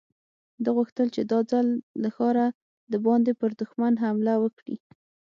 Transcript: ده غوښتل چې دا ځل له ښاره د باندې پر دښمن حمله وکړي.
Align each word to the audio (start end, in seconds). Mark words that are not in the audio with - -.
ده 0.63 0.69
غوښتل 0.77 1.07
چې 1.15 1.21
دا 1.31 1.39
ځل 1.51 1.67
له 2.01 2.09
ښاره 2.15 2.45
د 2.91 2.93
باندې 3.05 3.31
پر 3.39 3.51
دښمن 3.61 3.93
حمله 4.03 4.33
وکړي. 4.43 4.77